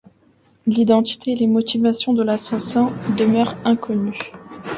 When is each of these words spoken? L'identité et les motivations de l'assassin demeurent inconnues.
L'identité 0.65 1.33
et 1.33 1.35
les 1.35 1.45
motivations 1.45 2.11
de 2.13 2.23
l'assassin 2.23 2.89
demeurent 3.19 3.53
inconnues. 3.65 4.17